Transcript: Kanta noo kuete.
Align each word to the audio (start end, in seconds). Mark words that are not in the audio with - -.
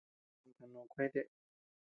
Kanta 0.41 0.65
noo 0.71 0.85
kuete. 0.93 1.21